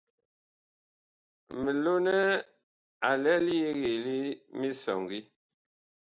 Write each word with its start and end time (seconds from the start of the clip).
Milonɛ 1.61 2.17
a 3.09 3.11
lɛ 3.23 3.33
li 3.45 3.55
yegee 3.63 3.97
li 4.05 4.17
misɔŋgi. 4.57 5.19